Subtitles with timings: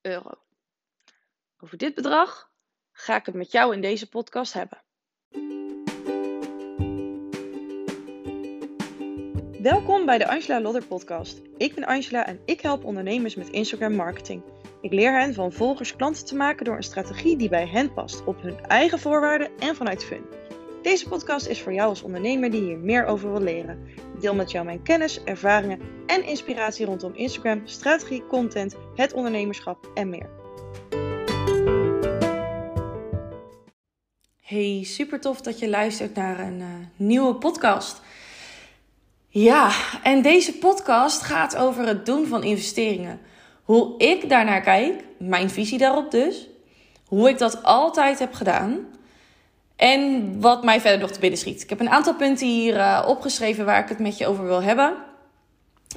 [0.00, 0.30] euro.
[1.58, 2.50] Over dit bedrag
[2.92, 4.82] ga ik het met jou in deze podcast hebben.
[9.62, 11.40] Welkom bij de Angela Lodder podcast.
[11.56, 14.42] Ik ben Angela en ik help ondernemers met Instagram marketing.
[14.80, 18.24] Ik leer hen van volgers klanten te maken door een strategie die bij hen past,
[18.24, 20.24] op hun eigen voorwaarden en vanuit fun.
[20.82, 23.86] Deze podcast is voor jou als ondernemer die hier meer over wil leren.
[24.14, 29.90] Ik deel met jou mijn kennis, ervaringen en inspiratie rondom Instagram, strategie, content, het ondernemerschap
[29.94, 30.28] en meer.
[34.40, 36.66] Hey, super tof dat je luistert naar een uh,
[36.96, 38.00] nieuwe podcast.
[39.28, 39.70] Ja,
[40.02, 43.20] en deze podcast gaat over het doen van investeringen.
[43.62, 46.48] Hoe ik daarnaar kijk, mijn visie daarop dus.
[47.06, 48.98] Hoe ik dat altijd heb gedaan.
[49.80, 51.62] En wat mij verder nog te binnen schiet.
[51.62, 54.62] Ik heb een aantal punten hier uh, opgeschreven waar ik het met je over wil
[54.62, 54.94] hebben.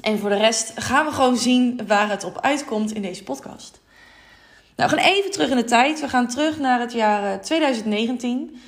[0.00, 3.80] En voor de rest gaan we gewoon zien waar het op uitkomt in deze podcast.
[4.76, 6.00] Nou, we gaan even terug in de tijd.
[6.00, 8.50] We gaan terug naar het jaar 2019.
[8.52, 8.60] Eh,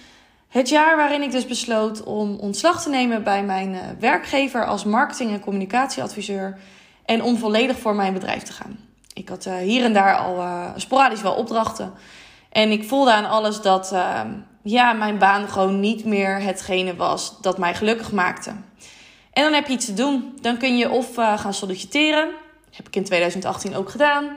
[0.48, 4.84] het jaar waarin ik dus besloot om ontslag te nemen bij mijn uh, werkgever als
[4.84, 6.58] marketing- en communicatieadviseur.
[7.04, 8.78] En om volledig voor mijn bedrijf te gaan.
[9.12, 10.44] Ik had hier en daar al
[10.76, 11.92] sporadisch wel opdrachten.
[12.50, 14.30] En ik voelde aan alles dat ehm,
[14.66, 18.50] ja, mijn baan gewoon niet meer hetgene was dat mij gelukkig maakte.
[19.32, 20.38] En dan heb je iets te doen.
[20.40, 22.30] Dan kun je of uh, gaan solliciteren.
[22.70, 24.36] Heb ik in 2018 ook gedaan.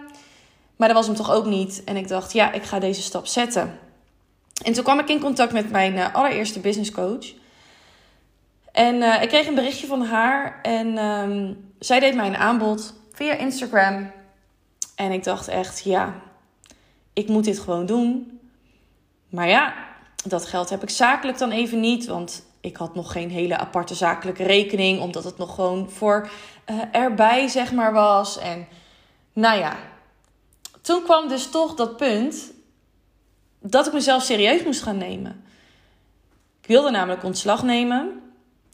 [0.76, 1.84] Maar dat was hem toch ook niet.
[1.84, 3.80] En ik dacht, ja, ik ga deze stap zetten.
[4.64, 7.34] En toen kwam ik in contact met mijn uh, allereerste business coach.
[8.72, 10.60] En uh, ik kreeg een berichtje van haar.
[10.62, 14.12] En um, zij deed mij een aanbod via Instagram.
[14.96, 16.14] En ik dacht echt, ja,
[17.14, 18.40] ik moet dit gewoon doen.
[19.30, 19.89] Maar ja,
[20.26, 22.06] dat geld heb ik zakelijk dan even niet.
[22.06, 25.02] Want ik had nog geen hele aparte zakelijke rekening.
[25.02, 26.30] Omdat het nog gewoon voor
[26.70, 28.38] uh, erbij, zeg maar, was.
[28.38, 28.68] En
[29.34, 29.78] nou ja,
[30.82, 32.52] toen kwam dus toch dat punt
[33.62, 35.44] dat ik mezelf serieus moest gaan nemen.
[36.62, 38.22] Ik wilde namelijk ontslag nemen.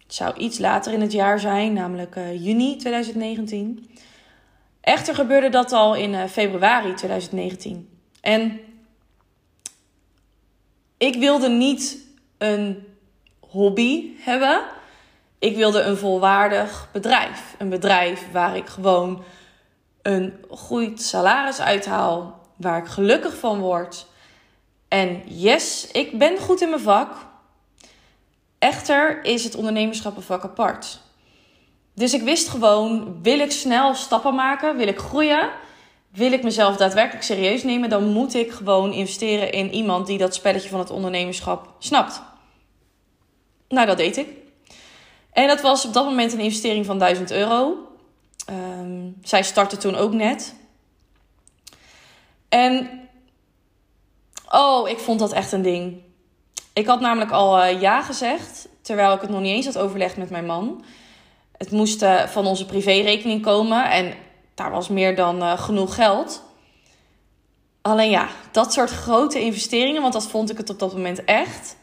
[0.04, 3.90] Het zou iets later in het jaar zijn, namelijk uh, juni 2019.
[4.82, 7.90] Echter gebeurde dat al in uh, februari 2019.
[8.22, 8.60] En
[10.98, 11.98] ik wilde niet
[12.38, 12.88] een
[13.40, 14.62] hobby hebben.
[15.40, 17.56] Ik wilde een volwaardig bedrijf.
[17.58, 19.24] Een bedrijf waar ik gewoon
[20.02, 22.44] een goed salaris uithaal.
[22.56, 24.06] Waar ik gelukkig van word.
[24.88, 27.12] En yes, ik ben goed in mijn vak.
[28.60, 31.00] Echter is het ondernemerschap een vak apart.
[31.94, 34.78] Dus ik wist gewoon, wil ik snel stappen maken?
[34.78, 35.50] Wil ik groeien?
[36.16, 40.36] Wil ik mezelf daadwerkelijk serieus nemen, dan moet ik gewoon investeren in iemand die dat
[40.36, 42.22] spelletje van het ondernemerschap snapt.
[43.68, 44.28] Nou, dat deed ik.
[45.32, 47.78] En dat was op dat moment een investering van 1000 euro.
[48.50, 50.56] Um, zij startte toen ook net.
[52.50, 52.90] En
[54.52, 56.02] oh, ik vond dat echt een ding.
[56.74, 60.18] Ik had namelijk al uh, ja gezegd, terwijl ik het nog niet eens had overlegd
[60.18, 60.84] met mijn man.
[61.58, 63.92] Het moest uh, van onze privérekening komen.
[63.92, 64.14] En
[64.56, 66.44] daar was meer dan uh, genoeg geld.
[67.82, 71.76] Alleen ja, dat soort grote investeringen, want dat vond ik het op dat moment echt.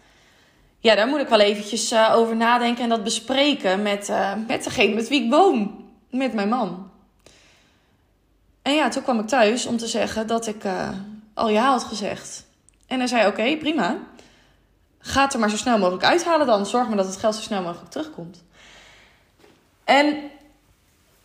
[0.78, 4.64] Ja, daar moet ik wel eventjes uh, over nadenken en dat bespreken met, uh, met
[4.64, 5.80] degene met wie ik woon.
[6.10, 6.90] Met mijn man.
[8.62, 10.64] En ja, toen kwam ik thuis om te zeggen dat ik
[11.34, 12.46] al ja had gezegd.
[12.86, 13.96] En hij zei: Oké, prima.
[14.98, 16.66] Ga het er maar zo snel mogelijk uithalen dan.
[16.66, 18.44] Zorg maar dat het geld zo snel mogelijk terugkomt.
[19.84, 20.30] En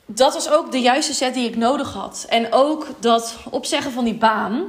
[0.07, 2.25] dat was ook de juiste set die ik nodig had.
[2.29, 4.63] En ook dat opzeggen van die baan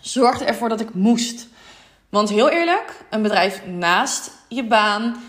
[0.00, 1.46] zorgde ervoor dat ik moest.
[2.08, 5.22] Want heel eerlijk, een bedrijf naast je baan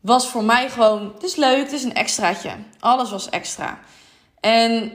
[0.00, 2.50] was voor mij gewoon, het is leuk, het is een extraatje.
[2.80, 3.78] Alles was extra.
[4.40, 4.92] En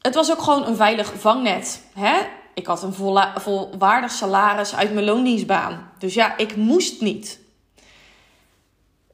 [0.00, 1.82] het was ook gewoon een veilig vangnet.
[1.94, 2.18] Hè?
[2.54, 5.90] Ik had een volwaardig salaris uit mijn loondienstbaan.
[5.98, 7.39] Dus ja, ik moest niet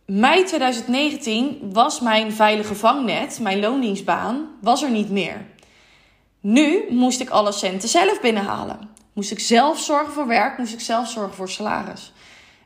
[0.06, 5.46] mei 2019 was mijn veilige vangnet, mijn loondienstbaan, was er niet meer.
[6.40, 8.88] Nu moest ik alle centen zelf binnenhalen.
[9.12, 12.12] Moest ik zelf zorgen voor werk, moest ik zelf zorgen voor salaris.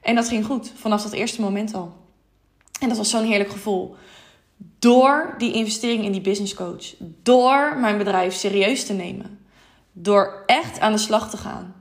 [0.01, 1.97] En dat ging goed, vanaf dat eerste moment al.
[2.81, 3.97] En dat was zo'n heerlijk gevoel.
[4.79, 6.95] Door die investering in die business coach.
[7.23, 9.45] Door mijn bedrijf serieus te nemen.
[9.93, 11.75] Door echt aan de slag te gaan.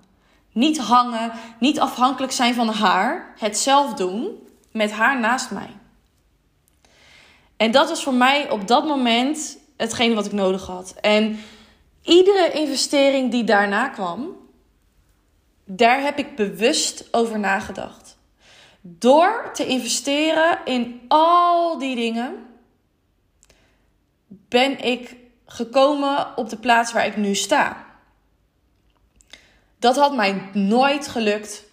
[0.51, 3.33] Niet hangen, niet afhankelijk zijn van haar.
[3.37, 5.69] Het zelf doen met haar naast mij.
[7.57, 10.95] En dat was voor mij op dat moment hetgene wat ik nodig had.
[11.01, 11.39] En
[12.01, 14.37] iedere investering die daarna kwam,
[15.65, 18.17] daar heb ik bewust over nagedacht.
[18.81, 22.45] Door te investeren in al die dingen,
[24.27, 25.15] ben ik
[25.45, 27.85] gekomen op de plaats waar ik nu sta.
[29.79, 31.63] Dat had mij nooit gelukt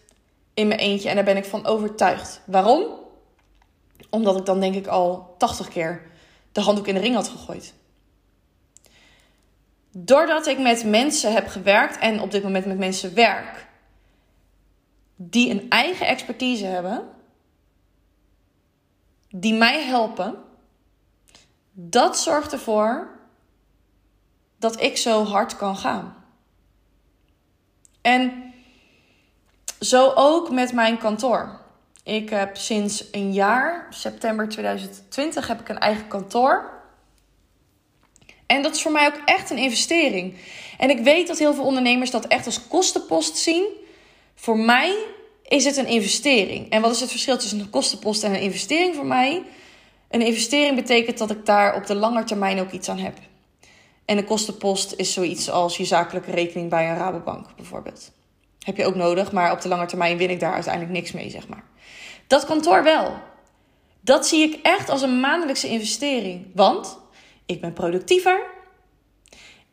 [0.57, 2.41] in mijn eentje en daar ben ik van overtuigd.
[2.45, 2.85] Waarom?
[4.11, 6.03] Omdat ik dan denk ik al 80 keer
[6.53, 7.75] de handdoek in de ring had gegooid.
[9.91, 13.67] Doordat ik met mensen heb gewerkt en op dit moment met mensen werk
[15.17, 17.09] die een eigen expertise hebben,
[19.29, 20.35] die mij helpen,
[21.73, 23.19] dat zorgt ervoor
[24.59, 26.25] dat ik zo hard kan gaan.
[28.01, 28.46] En
[29.81, 31.61] zo ook met mijn kantoor.
[32.03, 36.71] Ik heb sinds een jaar, september 2020, heb ik een eigen kantoor.
[38.47, 40.35] En dat is voor mij ook echt een investering.
[40.79, 43.67] En ik weet dat heel veel ondernemers dat echt als kostenpost zien.
[44.35, 44.97] Voor mij
[45.43, 46.71] is het een investering.
[46.71, 49.43] En wat is het verschil tussen een kostenpost en een investering voor mij?
[50.11, 53.19] Een investering betekent dat ik daar op de lange termijn ook iets aan heb.
[54.05, 58.11] En een kostenpost is zoiets als je zakelijke rekening bij een Rabobank bijvoorbeeld.
[58.67, 61.31] Heb je ook nodig, maar op de lange termijn win ik daar uiteindelijk niks mee,
[61.31, 61.65] zeg maar.
[62.27, 63.17] Dat kantoor wel.
[64.01, 66.47] Dat zie ik echt als een maandelijkse investering.
[66.55, 66.99] Want
[67.47, 68.41] ik ben productiever.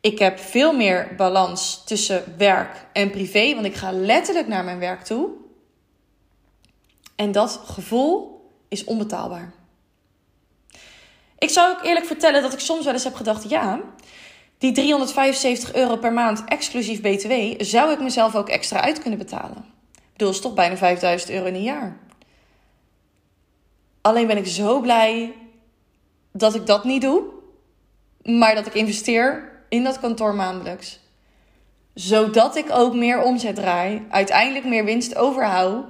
[0.01, 4.79] Ik heb veel meer balans tussen werk en privé, want ik ga letterlijk naar mijn
[4.79, 5.29] werk toe.
[7.15, 9.53] En dat gevoel is onbetaalbaar.
[11.37, 13.81] Ik zou ook eerlijk vertellen dat ik soms wel eens heb gedacht: ja,
[14.63, 19.65] die 375 euro per maand exclusief BTW zou ik mezelf ook extra uit kunnen betalen.
[19.91, 21.97] Ik bedoel, is toch bijna 5000 euro in een jaar.
[24.01, 25.33] Alleen ben ik zo blij
[26.31, 27.23] dat ik dat niet doe,
[28.21, 30.99] maar dat ik investeer in dat kantoor maandelijks.
[31.93, 35.85] Zodat ik ook meer omzet draai, uiteindelijk meer winst overhoud.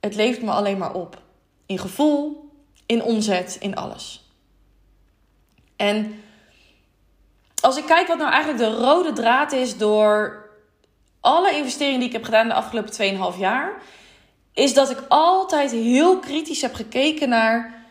[0.00, 1.22] Het levert me alleen maar op.
[1.66, 2.50] In gevoel,
[2.86, 4.32] in omzet, in alles.
[5.76, 6.22] En
[7.60, 10.44] als ik kijk wat nou eigenlijk de rode draad is door
[11.20, 13.82] alle investeringen die ik heb gedaan de afgelopen 2,5 jaar,
[14.52, 17.84] is dat ik altijd heel kritisch heb gekeken naar: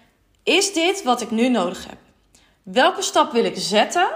[0.44, 1.98] is dit wat ik nu nodig heb?
[2.64, 4.10] Welke stap wil ik zetten?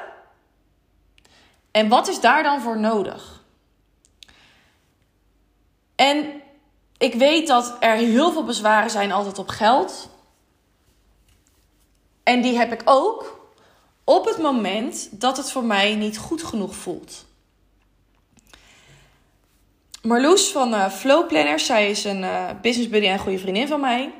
[1.71, 3.43] En wat is daar dan voor nodig?
[5.95, 6.41] En
[6.97, 10.09] ik weet dat er heel veel bezwaren zijn altijd op geld.
[12.23, 13.42] En die heb ik ook
[14.03, 17.25] op het moment dat het voor mij niet goed genoeg voelt.
[20.01, 23.79] Marloes van uh, Flow Planners, zij is een uh, business buddy en goede vriendin van
[23.79, 24.13] mij.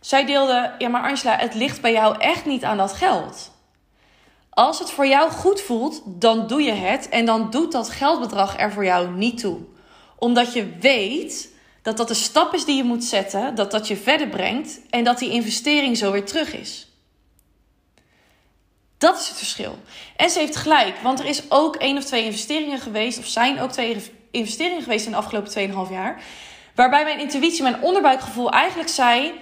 [0.00, 3.50] Zij deelde, ja maar Angela, het ligt bij jou echt niet aan dat geld.
[4.50, 8.58] Als het voor jou goed voelt, dan doe je het en dan doet dat geldbedrag
[8.58, 9.58] er voor jou niet toe.
[10.18, 11.48] Omdat je weet
[11.82, 15.04] dat dat de stap is die je moet zetten, dat dat je verder brengt en
[15.04, 16.89] dat die investering zo weer terug is.
[19.00, 19.78] Dat is het verschil.
[20.16, 23.60] En ze heeft gelijk, want er is ook één of twee investeringen geweest, of zijn
[23.60, 26.22] ook twee investeringen geweest in de afgelopen 2,5 jaar.
[26.74, 29.32] Waarbij mijn intuïtie, mijn onderbuikgevoel eigenlijk zei: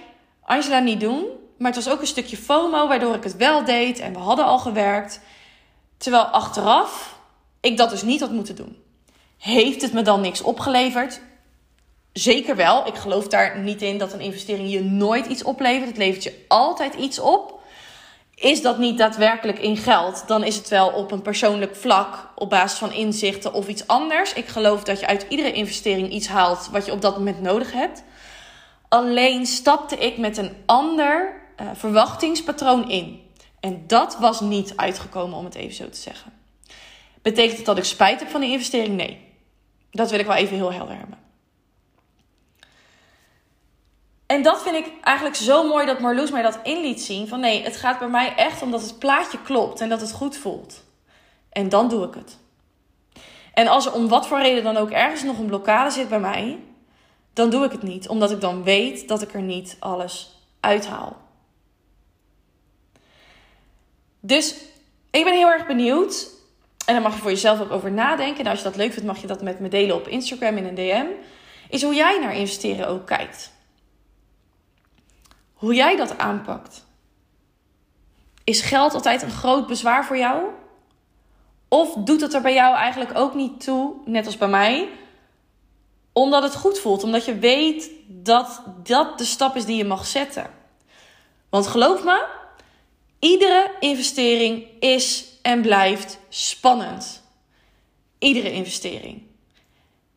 [0.41, 1.25] Angela, niet doen.
[1.57, 4.45] Maar het was ook een stukje FOMO, waardoor ik het wel deed en we hadden
[4.45, 5.19] al gewerkt.
[5.97, 7.19] Terwijl achteraf
[7.59, 8.77] ik dat dus niet had moeten doen.
[9.37, 11.21] Heeft het me dan niks opgeleverd?
[12.13, 12.87] Zeker wel.
[12.87, 15.87] Ik geloof daar niet in dat een investering je nooit iets oplevert.
[15.87, 17.58] Het levert je altijd iets op.
[18.39, 22.49] Is dat niet daadwerkelijk in geld, dan is het wel op een persoonlijk vlak, op
[22.49, 24.33] basis van inzichten of iets anders.
[24.33, 27.71] Ik geloof dat je uit iedere investering iets haalt wat je op dat moment nodig
[27.71, 28.03] hebt.
[28.89, 33.21] Alleen stapte ik met een ander uh, verwachtingspatroon in.
[33.59, 36.33] En dat was niet uitgekomen, om het even zo te zeggen.
[37.21, 38.95] Betekent het dat ik spijt heb van die investering?
[38.95, 39.27] Nee.
[39.91, 41.18] Dat wil ik wel even heel helder hebben.
[44.29, 47.27] En dat vind ik eigenlijk zo mooi dat Marloes mij dat in liet zien.
[47.27, 50.11] Van nee, het gaat bij mij echt om dat het plaatje klopt en dat het
[50.11, 50.83] goed voelt.
[51.49, 52.37] En dan doe ik het.
[53.53, 56.19] En als er om wat voor reden dan ook ergens nog een blokkade zit bij
[56.19, 56.59] mij,
[57.33, 58.07] dan doe ik het niet.
[58.07, 61.17] Omdat ik dan weet dat ik er niet alles uithaal.
[64.19, 64.55] Dus
[65.11, 66.27] ik ben heel erg benieuwd.
[66.85, 68.43] En daar mag je voor jezelf ook over nadenken.
[68.43, 70.65] En als je dat leuk vindt, mag je dat met me delen op Instagram in
[70.65, 71.05] een DM.
[71.69, 73.57] Is hoe jij naar investeren ook kijkt.
[75.59, 76.85] Hoe jij dat aanpakt.
[78.43, 80.43] Is geld altijd een groot bezwaar voor jou?
[81.67, 84.89] Of doet het er bij jou eigenlijk ook niet toe, net als bij mij,
[86.13, 90.05] omdat het goed voelt, omdat je weet dat dat de stap is die je mag
[90.05, 90.49] zetten?
[91.49, 92.25] Want geloof me,
[93.19, 97.23] iedere investering is en blijft spannend.
[98.17, 99.21] Iedere investering.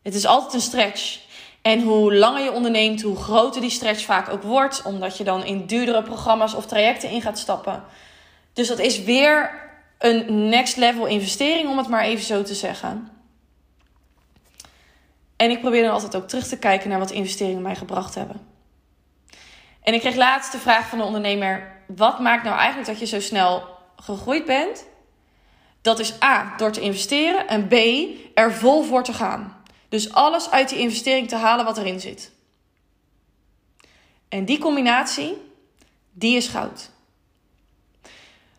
[0.01, 1.19] Het is altijd een stretch.
[1.63, 5.43] En hoe langer je onderneemt, hoe groter die stretch vaak ook wordt, omdat je dan
[5.43, 7.83] in duurdere programma's of trajecten in gaat stappen.
[8.53, 9.61] Dus dat is weer
[9.97, 13.09] een next level investering, om het maar even zo te zeggen.
[15.35, 18.47] En ik probeer dan altijd ook terug te kijken naar wat investeringen mij gebracht hebben.
[19.81, 23.05] En ik kreeg laatst de vraag van de ondernemer: wat maakt nou eigenlijk dat je
[23.05, 23.63] zo snel
[23.95, 24.85] gegroeid bent?
[25.81, 27.73] Dat is A, door te investeren en B,
[28.33, 29.62] er vol voor te gaan.
[29.93, 32.31] Dus alles uit die investering te halen wat erin zit.
[34.29, 35.37] En die combinatie,
[36.11, 36.89] die is goud.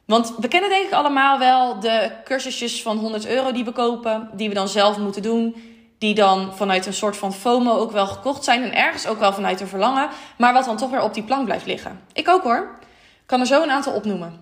[0.04, 4.30] Want we kennen denk ik allemaal wel de cursusjes van 100 euro die we kopen,
[4.32, 5.56] die we dan zelf moeten doen.
[5.98, 9.32] Die dan vanuit een soort van FOMO ook wel gekocht zijn en ergens ook wel
[9.32, 12.00] vanuit een verlangen, maar wat dan toch weer op die plank blijft liggen.
[12.12, 12.78] Ik ook hoor.
[13.20, 14.40] Ik kan er zo een aantal opnoemen.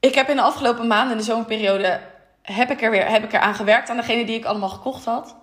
[0.00, 2.00] Ik heb in de afgelopen maanden, in de zomerperiode,
[2.42, 5.04] heb ik er weer heb ik er aan gewerkt aan degene die ik allemaal gekocht
[5.04, 5.36] had.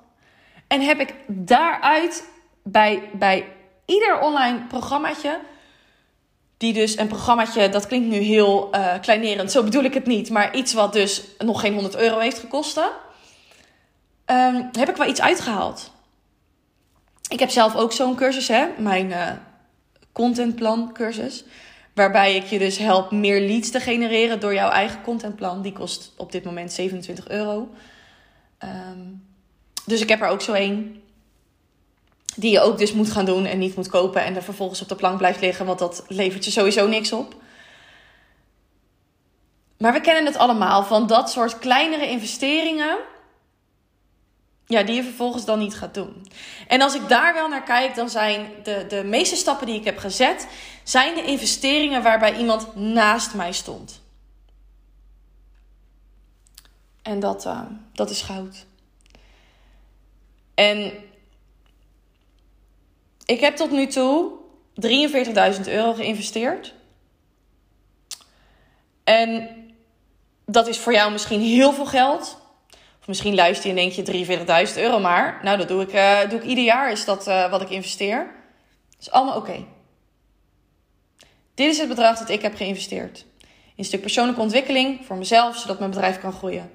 [0.68, 2.30] En heb ik daaruit
[2.64, 3.46] bij, bij
[3.86, 5.40] ieder online programmaatje
[6.58, 10.30] die dus een programmaatje, dat klinkt nu heel uh, kleinerend, zo bedoel ik het niet,
[10.30, 15.22] maar iets wat dus nog geen 100 euro heeft gekost, um, heb ik wel iets
[15.22, 15.92] uitgehaald.
[17.30, 19.32] Ik heb zelf ook zo'n cursus, hè, mijn uh,
[20.12, 21.44] contentplan cursus,
[22.00, 25.62] waarbij ik je dus help meer leads te genereren door jouw eigen contentplan.
[25.62, 27.70] Die kost op dit moment 27 euro.
[28.64, 29.24] Um,
[29.86, 31.02] dus ik heb er ook zo één.
[32.36, 34.88] Die je ook dus moet gaan doen en niet moet kopen en er vervolgens op
[34.88, 37.36] de plank blijft liggen, want dat levert je sowieso niks op.
[39.78, 42.98] Maar we kennen het allemaal van dat soort kleinere investeringen.
[44.70, 46.28] Ja, die je vervolgens dan niet gaat doen.
[46.68, 49.86] En als ik daar wel naar kijk, dan zijn de, de meeste stappen die ik
[49.86, 50.48] heb gezet,
[50.84, 54.02] zijn de investeringen waarbij iemand naast mij stond.
[57.02, 57.62] En dat, uh,
[57.94, 58.66] dat is goud.
[60.54, 60.94] En
[63.26, 64.32] ik heb tot nu toe
[65.56, 66.74] 43.000 euro geïnvesteerd.
[69.04, 69.50] En
[70.46, 72.39] dat is voor jou misschien heel veel geld.
[73.00, 75.40] Of misschien luister je en denk je 43.000 euro maar.
[75.44, 78.18] Nou, dat doe ik, uh, doe ik ieder jaar, is dat uh, wat ik investeer.
[78.90, 79.66] Dat is allemaal oké.
[81.54, 83.26] Dit is het bedrag dat ik heb geïnvesteerd.
[83.42, 86.72] In een stuk persoonlijke ontwikkeling voor mezelf, zodat mijn bedrijf kan groeien.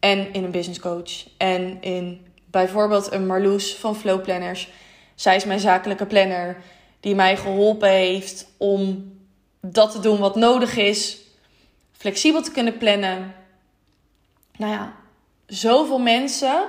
[0.00, 1.28] En in een business coach.
[1.36, 4.68] En in bijvoorbeeld een Marloes van Flow Planners
[5.18, 6.56] zij is mijn zakelijke planner
[7.00, 9.12] die mij geholpen heeft om
[9.60, 11.18] dat te doen wat nodig is.
[11.92, 13.34] Flexibel te kunnen plannen.
[14.58, 14.92] Nou ja,
[15.46, 16.68] zoveel mensen.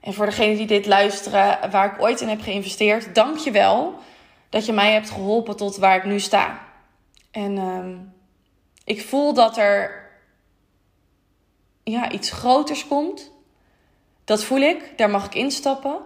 [0.00, 3.94] En voor degenen die dit luisteren, waar ik ooit in heb geïnvesteerd, dank je wel
[4.48, 6.60] dat je mij hebt geholpen tot waar ik nu sta.
[7.30, 7.96] En uh,
[8.84, 10.04] ik voel dat er
[11.82, 13.32] ja, iets groters komt.
[14.24, 15.98] Dat voel ik, daar mag ik instappen.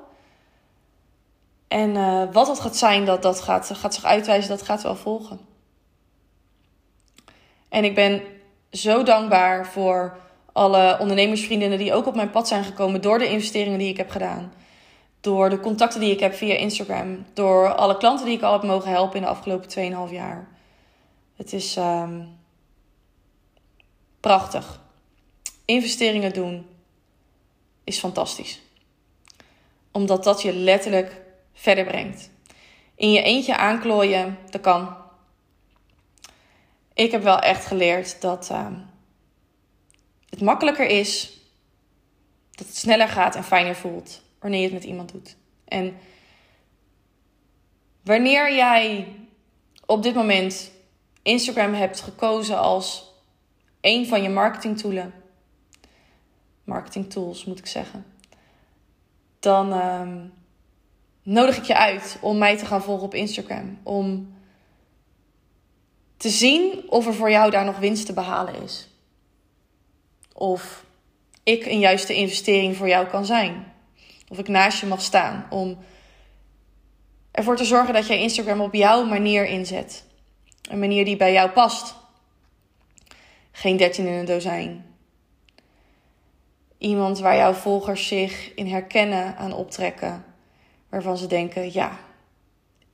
[1.69, 4.97] En uh, wat dat gaat zijn, dat, dat gaat, gaat zich uitwijzen, dat gaat wel
[4.97, 5.41] volgen.
[7.69, 8.23] En ik ben
[8.71, 10.17] zo dankbaar voor
[10.61, 14.11] alle ondernemersvriendinnen die ook op mijn pad zijn gekomen door de investeringen die ik heb
[14.11, 14.53] gedaan.
[15.21, 17.27] Door de contacten die ik heb via Instagram.
[17.33, 20.49] Door alle klanten die ik al heb mogen helpen in de afgelopen 2,5 jaar.
[21.37, 22.39] Het is um,
[24.21, 24.81] prachtig.
[25.65, 26.67] Investeringen doen
[27.85, 28.61] is fantastisch.
[29.93, 31.21] Omdat dat je letterlijk
[31.53, 32.31] verder brengt.
[32.95, 34.97] In je eentje aanklooien, dat kan.
[36.95, 38.67] Ik heb wel echt geleerd dat uh,
[40.31, 41.39] het makkelijker is,
[42.51, 45.37] dat het sneller gaat en fijner voelt wanneer je het met iemand doet.
[45.65, 45.97] En
[48.03, 49.09] wanneer jij
[49.87, 50.71] op dit moment
[51.23, 53.13] Instagram hebt gekozen als
[53.81, 55.05] een van je marketingtools,
[56.65, 58.07] marketing tools moet ik zeggen,
[59.39, 60.09] dan uh,
[61.23, 63.79] nodig ik je uit om mij te gaan volgen op Instagram.
[63.83, 64.35] Om
[66.17, 68.90] te zien of er voor jou daar nog winst te behalen is.
[70.41, 70.85] Of
[71.43, 73.73] ik een juiste investering voor jou kan zijn.
[74.29, 75.79] Of ik naast je mag staan om
[77.31, 80.05] ervoor te zorgen dat jij Instagram op jouw manier inzet.
[80.71, 81.95] Een manier die bij jou past.
[83.53, 84.87] Geen 13 in een dozijn.
[86.79, 90.25] Iemand waar jouw volgers zich in herkennen aan optrekken
[90.89, 91.99] waarvan ze denken: ja,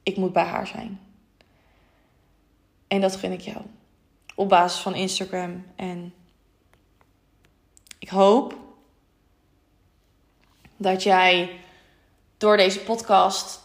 [0.03, 1.01] ik moet bij haar zijn.
[2.89, 3.63] En dat gun ik jou.
[4.35, 5.67] Op basis van Instagram.
[5.77, 6.15] En
[8.07, 8.55] ik hoop
[10.77, 11.51] dat jij
[12.37, 13.61] door deze podcast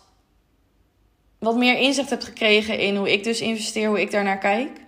[1.39, 4.81] wat meer inzicht hebt gekregen in hoe ik dus investeer, hoe ik daarnaar kijk.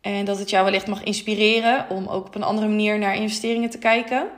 [0.00, 3.70] En dat het jou wellicht mag inspireren om ook op een andere manier naar investeringen
[3.70, 4.30] te kijken.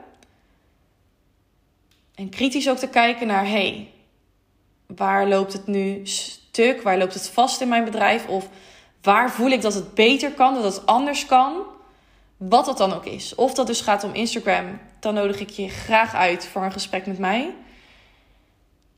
[2.15, 3.91] En kritisch ook te kijken naar: hey,
[4.85, 6.81] waar loopt het nu stuk?
[6.81, 8.27] Waar loopt het vast in mijn bedrijf?
[8.27, 8.49] Of
[9.01, 11.75] Waar voel ik dat het beter kan, dat het anders kan?
[12.37, 13.35] Wat dat dan ook is.
[13.35, 17.05] Of dat dus gaat om Instagram, dan nodig ik je graag uit voor een gesprek
[17.05, 17.53] met mij.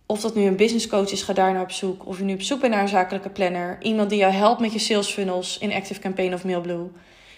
[0.06, 2.06] Of dat nu een business coach is, ga daar naar op zoek.
[2.06, 3.78] Of je nu op zoek bent naar een zakelijke planner.
[3.82, 6.92] Iemand die jou helpt met je sales funnels in Active Campaign of Mailblue.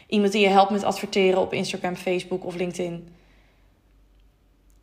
[0.07, 3.15] Iemand die je helpt met adverteren op Instagram, Facebook of LinkedIn.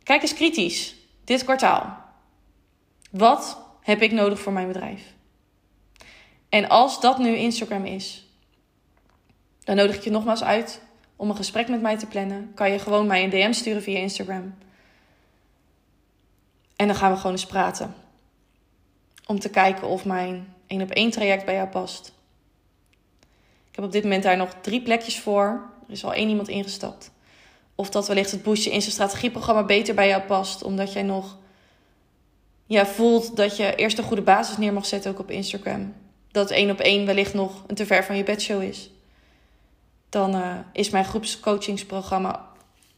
[0.03, 0.95] Kijk eens kritisch.
[1.23, 1.97] Dit kwartaal.
[3.11, 5.01] Wat heb ik nodig voor mijn bedrijf?
[6.49, 8.25] En als dat nu Instagram is,
[9.63, 10.81] dan nodig ik je nogmaals uit
[11.19, 12.51] om een gesprek met mij te plannen.
[12.53, 14.55] Kan je gewoon mij een DM sturen via Instagram.
[16.75, 17.95] En dan gaan we gewoon eens praten.
[19.25, 22.13] Om te kijken of mijn één op één traject bij jou past.
[23.69, 25.69] Ik heb op dit moment daar nog drie plekjes voor.
[25.87, 27.11] Er is al één iemand ingestapt.
[27.75, 30.63] Of dat wellicht het Boost Je Insta strategieprogramma beter bij jou past.
[30.63, 31.37] Omdat jij nog
[32.65, 35.93] ja, voelt dat je eerst een goede basis neer mag zetten ook op Instagram.
[36.31, 38.89] Dat één op één wellicht nog een te ver van je bedshow is.
[40.09, 42.47] Dan uh, is mijn groepscoachingsprogramma,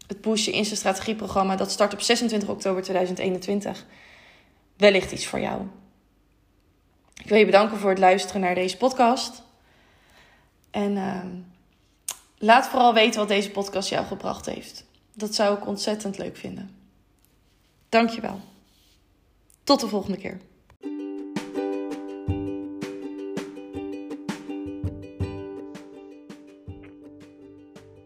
[0.08, 3.86] het Boost Je Insta strategieprogramma, dat start op 26 oktober 2021.
[4.78, 5.62] Wellicht iets voor jou.
[7.24, 9.44] Ik wil je bedanken voor het luisteren naar deze podcast.
[10.72, 11.24] En uh,
[12.38, 14.86] laat vooral weten wat deze podcast jou gebracht heeft.
[15.14, 16.76] Dat zou ik ontzettend leuk vinden.
[17.90, 18.40] Dankjewel.
[19.64, 20.40] Tot de volgende keer.